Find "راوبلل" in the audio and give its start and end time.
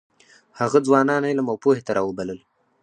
1.97-2.39